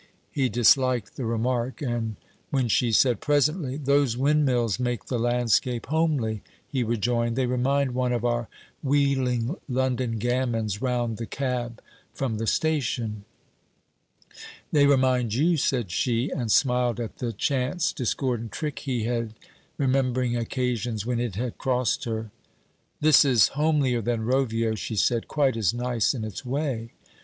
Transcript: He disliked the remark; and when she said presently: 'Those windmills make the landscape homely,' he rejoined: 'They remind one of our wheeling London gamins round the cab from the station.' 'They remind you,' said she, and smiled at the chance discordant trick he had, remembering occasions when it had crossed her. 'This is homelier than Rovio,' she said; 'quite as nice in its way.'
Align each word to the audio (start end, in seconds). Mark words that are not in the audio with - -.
He 0.31 0.49
disliked 0.49 1.15
the 1.15 1.25
remark; 1.27 1.79
and 1.79 2.15
when 2.49 2.67
she 2.69 2.91
said 2.91 3.21
presently: 3.21 3.77
'Those 3.77 4.17
windmills 4.17 4.79
make 4.79 5.05
the 5.05 5.19
landscape 5.19 5.85
homely,' 5.85 6.41
he 6.67 6.83
rejoined: 6.83 7.35
'They 7.35 7.45
remind 7.45 7.93
one 7.93 8.11
of 8.11 8.25
our 8.25 8.47
wheeling 8.81 9.57
London 9.69 10.17
gamins 10.17 10.81
round 10.81 11.17
the 11.17 11.27
cab 11.27 11.83
from 12.15 12.39
the 12.39 12.47
station.' 12.47 13.25
'They 14.71 14.87
remind 14.87 15.35
you,' 15.35 15.55
said 15.55 15.91
she, 15.91 16.31
and 16.31 16.51
smiled 16.51 16.99
at 16.99 17.17
the 17.17 17.31
chance 17.31 17.93
discordant 17.93 18.51
trick 18.51 18.79
he 18.79 19.03
had, 19.03 19.35
remembering 19.77 20.35
occasions 20.35 21.05
when 21.05 21.19
it 21.19 21.35
had 21.35 21.59
crossed 21.59 22.05
her. 22.05 22.31
'This 23.01 23.23
is 23.23 23.47
homelier 23.49 24.01
than 24.01 24.25
Rovio,' 24.25 24.73
she 24.75 24.95
said; 24.95 25.27
'quite 25.27 25.55
as 25.55 25.75
nice 25.75 26.15
in 26.15 26.23
its 26.23 26.43
way.' 26.43 26.89